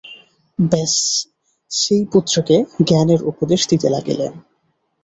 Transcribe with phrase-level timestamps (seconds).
[0.59, 0.93] ব্যাস
[1.71, 2.55] সেই পুত্রকে
[2.87, 4.31] জ্ঞানের উপদেশ দিতে লাগিলেন।